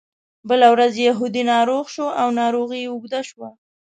[0.49, 3.49] بله ورځ یهودي ناروغ شو او ناروغي یې اوږده شوه.